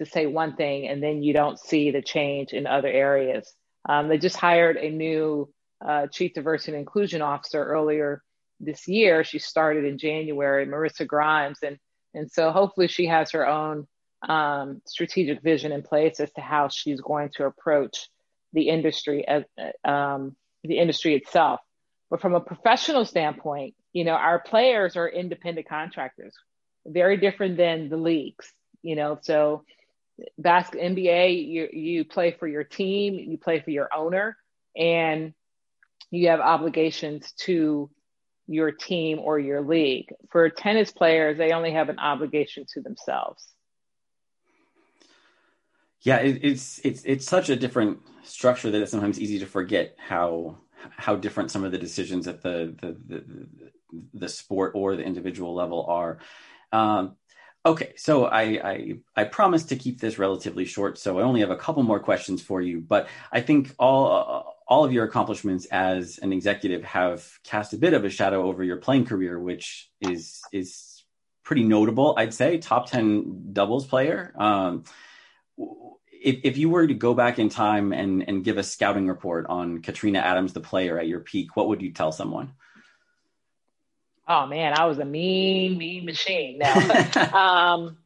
[0.00, 3.52] to say one thing and then you don't see the change in other areas.
[3.88, 5.52] Um, they just hired a new
[5.86, 8.22] uh, chief diversity and inclusion officer earlier
[8.60, 9.24] this year.
[9.24, 11.78] She started in January, Marissa Grimes, and
[12.12, 13.86] and so hopefully she has her own
[14.28, 18.08] um, strategic vision in place as to how she's going to approach
[18.52, 19.44] the industry as
[19.84, 20.34] um,
[20.64, 21.60] the industry itself.
[22.10, 26.34] But from a professional standpoint, you know, our players are independent contractors,
[26.84, 28.52] very different than the leagues.
[28.82, 29.64] You know, so
[30.38, 34.36] basket NBA, you you play for your team, you play for your owner,
[34.76, 35.34] and
[36.10, 37.90] you have obligations to
[38.46, 40.12] your team or your league.
[40.30, 43.46] For tennis players, they only have an obligation to themselves.
[46.00, 49.96] Yeah, it, it's it's it's such a different structure that it's sometimes easy to forget
[49.98, 50.58] how
[50.96, 53.24] how different some of the decisions at the the the,
[54.14, 56.18] the sport or the individual level are.
[56.72, 57.16] Um,
[57.64, 61.50] okay, so I, I I promised to keep this relatively short, so I only have
[61.50, 62.80] a couple more questions for you.
[62.80, 67.78] But I think all uh, all of your accomplishments as an executive have cast a
[67.78, 71.04] bit of a shadow over your playing career, which is is
[71.42, 72.14] pretty notable.
[72.16, 74.32] I'd say top ten doubles player.
[74.38, 74.84] Um,
[76.22, 79.46] if, if you were to go back in time and, and give a scouting report
[79.48, 82.52] on Katrina Adams, the player at your peak, what would you tell someone?
[84.30, 86.58] Oh man, I was a mean, mean machine.
[86.58, 86.76] Now,
[87.74, 87.98] um,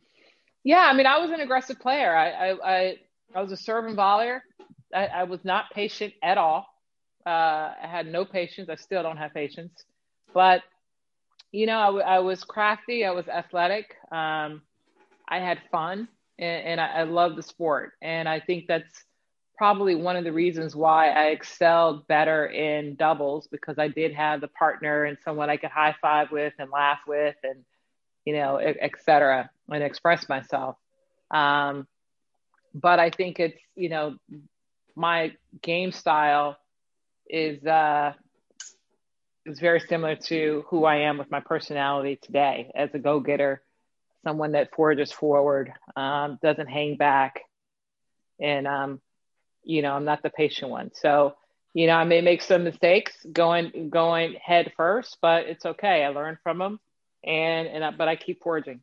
[0.62, 2.16] yeah, I mean, I was an aggressive player.
[2.16, 2.96] I, I, I,
[3.34, 4.40] I was a serving volleyer.
[4.94, 6.66] I, I, was not patient at all.
[7.26, 8.70] Uh, I had no patience.
[8.70, 9.84] I still don't have patience,
[10.32, 10.62] but
[11.52, 13.04] you know, I, w- I was crafty.
[13.04, 13.94] I was athletic.
[14.10, 14.62] Um,
[15.28, 16.08] I had fun
[16.38, 17.92] and, and I, I, love the sport.
[18.00, 19.04] And I think that's
[19.56, 24.40] probably one of the reasons why I excelled better in doubles because I did have
[24.40, 27.64] the partner and someone I could high five with and laugh with and,
[28.24, 30.76] you know, et cetera, and express myself.
[31.30, 31.86] Um,
[32.74, 34.16] but I think it's, you know,
[34.96, 35.32] my
[35.62, 36.56] game style
[37.28, 38.12] is, uh,
[39.46, 43.62] is very similar to who I am with my personality today as a go getter,
[44.24, 47.40] someone that forges forward, um, doesn't hang back.
[48.40, 49.00] And, um,
[49.64, 50.90] you know, I'm not the patient one.
[50.94, 51.34] So,
[51.72, 56.04] you know, I may make some mistakes going going head first, but it's okay.
[56.04, 56.80] I learn from them,
[57.24, 58.80] and and I, but I keep forging.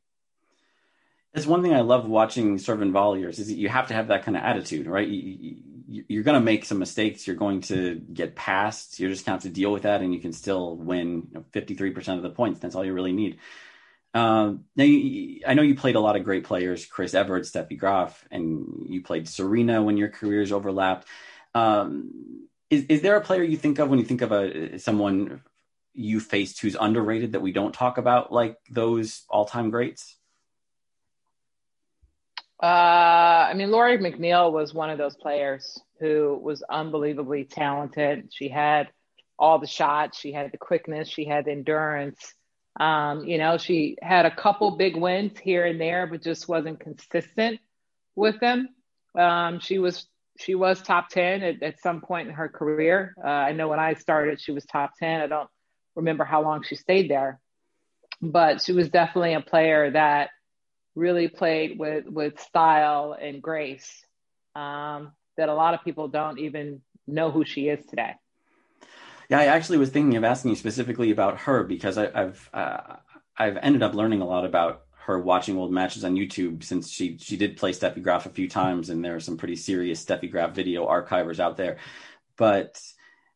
[1.33, 4.25] It's one thing I love watching servant volleyers is that you have to have that
[4.25, 5.07] kind of attitude, right?
[5.07, 5.55] You,
[5.87, 7.25] you, are going to make some mistakes.
[7.25, 8.99] You're going to get passed.
[8.99, 11.35] You're just going to have to deal with that, and you can still win you
[11.35, 12.59] know, 53% of the points.
[12.59, 13.37] That's all you really need.
[14.13, 17.77] Um, now, you, I know you played a lot of great players, Chris Evert, Steffi
[17.77, 21.07] Graf, and you played Serena when your careers overlapped.
[21.53, 25.41] Um, is, is there a player you think of when you think of a someone
[25.93, 30.17] you faced who's underrated that we don't talk about, like those all-time greats?
[32.61, 38.29] Uh, I mean, Lori McNeil was one of those players who was unbelievably talented.
[38.31, 38.89] She had
[39.39, 42.35] all the shots, she had the quickness, she had the endurance.
[42.79, 46.79] Um, you know, she had a couple big wins here and there, but just wasn't
[46.79, 47.59] consistent
[48.15, 48.69] with them.
[49.17, 50.07] Um, she was
[50.39, 53.13] she was top 10 at, at some point in her career.
[53.23, 55.21] Uh, I know when I started, she was top 10.
[55.21, 55.49] I don't
[55.95, 57.39] remember how long she stayed there,
[58.21, 60.29] but she was definitely a player that
[60.95, 64.03] really played with, with style and grace
[64.55, 68.15] um, that a lot of people don't even know who she is today.
[69.31, 72.97] Yeah, I actually was thinking of asking you specifically about her because I, have uh,
[73.37, 77.17] I've ended up learning a lot about her watching old matches on YouTube since she
[77.17, 80.29] she did play Steffi Graf a few times, and there are some pretty serious Steffi
[80.29, 81.77] Graf video archivers out there.
[82.35, 82.81] But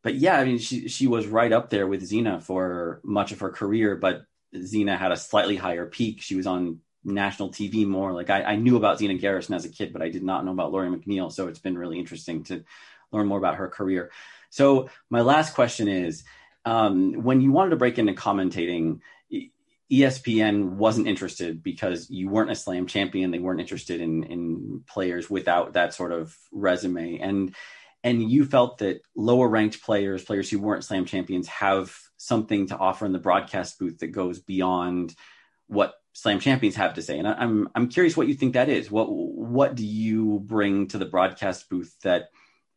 [0.02, 3.40] but yeah, I mean she she was right up there with Zina for much of
[3.40, 4.26] her career, but
[4.62, 6.22] Zina had a slightly higher peak.
[6.22, 8.12] She was on national TV more.
[8.12, 10.52] Like I, I knew about Zina Garrison as a kid, but I did not know
[10.52, 11.32] about Lori McNeil.
[11.32, 12.66] So it's been really interesting to
[13.14, 14.12] learn more about her career.
[14.50, 16.24] So my last question is,
[16.66, 19.00] um, when you wanted to break into commentating,
[19.92, 23.30] ESPN wasn't interested because you weren't a slam champion.
[23.30, 27.56] They weren't interested in in players without that sort of resume, and
[28.04, 32.78] and you felt that lower ranked players, players who weren't slam champions, have something to
[32.78, 35.16] offer in the broadcast booth that goes beyond
[35.68, 37.20] what slam champions have to say.
[37.20, 38.90] And I, I'm I'm curious what you think that is.
[38.90, 42.30] What what do you bring to the broadcast booth that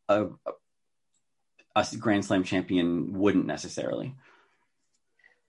[0.08, 0.52] a, a
[1.99, 4.14] Grand Slam champion wouldn't necessarily.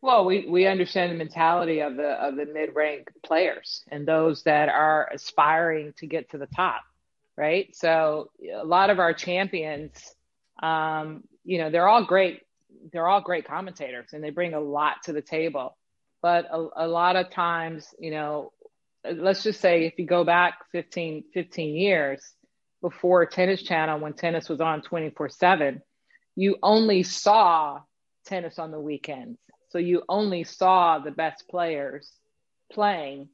[0.02, 4.44] Well, we, we understand the mentality of the of the mid rank players and those
[4.44, 6.84] that are aspiring to get to the top,
[7.36, 7.76] right?
[7.76, 9.92] So a lot of our champions,
[10.64, 12.44] um, you know, they're all great.
[12.94, 15.76] They're all great commentators and they bring a lot to the table.
[16.22, 18.54] But a, a lot of times, you know,
[19.04, 22.22] let's just say if you go back 15, 15 years
[22.82, 25.82] before Tennis Channel, when tennis was on 24 7,
[26.40, 27.82] you only saw
[28.26, 29.38] tennis on the weekends.
[29.72, 32.10] So you only saw the best players
[32.72, 33.28] playing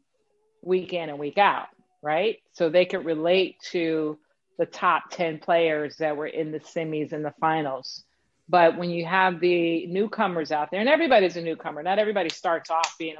[0.63, 1.67] week in and week out,
[2.01, 2.39] right?
[2.53, 4.17] So they could relate to
[4.57, 8.03] the top 10 players that were in the semis and the finals.
[8.49, 12.71] But when you have the newcomers out there, and everybody's a newcomer, not everybody starts
[12.71, 13.17] off being,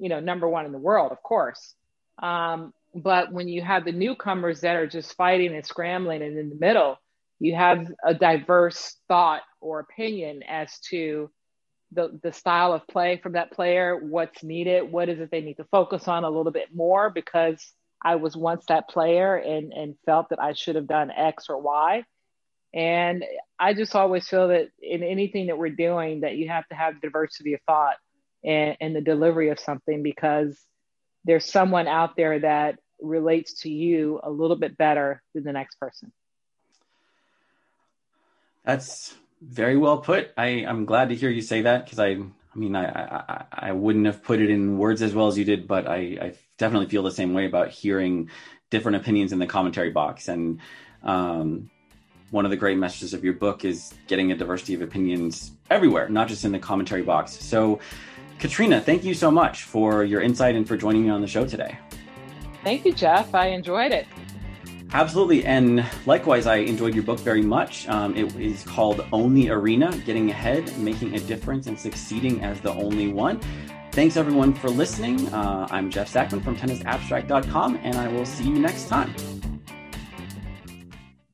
[0.00, 1.76] you know, number one in the world, of course.
[2.20, 6.48] Um, but when you have the newcomers that are just fighting and scrambling and in
[6.48, 6.98] the middle,
[7.40, 11.30] you have a diverse thought or opinion as to
[11.92, 15.56] the, the style of play from that player, what's needed, what is it they need
[15.56, 17.72] to focus on a little bit more because
[18.04, 21.60] I was once that player and, and felt that I should have done X or
[21.60, 22.04] Y.
[22.72, 23.24] And
[23.58, 27.00] I just always feel that in anything that we're doing, that you have to have
[27.00, 27.96] diversity of thought
[28.44, 30.58] and, and the delivery of something because
[31.24, 35.80] there's someone out there that relates to you a little bit better than the next
[35.80, 36.12] person.
[38.64, 40.32] That's very well put.
[40.36, 43.72] I, I'm glad to hear you say that because I, I mean, I, I, I
[43.72, 46.88] wouldn't have put it in words as well as you did, but I, I definitely
[46.88, 48.30] feel the same way about hearing
[48.68, 50.28] different opinions in the commentary box.
[50.28, 50.60] And
[51.02, 51.70] um,
[52.30, 56.08] one of the great messages of your book is getting a diversity of opinions everywhere,
[56.08, 57.32] not just in the commentary box.
[57.32, 57.80] So,
[58.38, 61.46] Katrina, thank you so much for your insight and for joining me on the show
[61.46, 61.78] today.
[62.62, 63.34] Thank you, Jeff.
[63.34, 64.06] I enjoyed it.
[64.92, 65.44] Absolutely.
[65.44, 67.88] And likewise, I enjoyed your book very much.
[67.88, 72.60] Um, it is called Own the Arena Getting Ahead, Making a Difference, and Succeeding as
[72.60, 73.40] the Only One.
[73.92, 75.32] Thanks, everyone, for listening.
[75.32, 79.39] Uh, I'm Jeff Sackmann from tennisabstract.com, and I will see you next time.